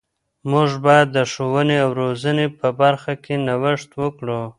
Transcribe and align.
موږ 0.51 0.69
باید 0.85 1.07
د 1.11 1.17
ښوونې 1.31 1.77
او 1.85 1.89
روزنې 2.01 2.45
په 2.59 2.67
برخه 2.81 3.13
کې 3.23 3.35
نوښت 3.47 3.89
وکړو. 4.01 4.41